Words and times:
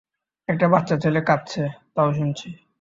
একটা 0.49 0.67
বাচ্চা 0.67 0.95
ছেলে 0.97 1.19
কাঁদছে-তাও 1.27 2.09
শুনছি। 2.13 2.47